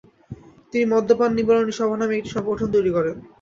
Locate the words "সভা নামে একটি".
1.79-2.29